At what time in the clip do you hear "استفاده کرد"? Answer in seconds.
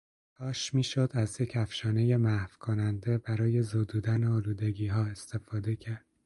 5.05-6.05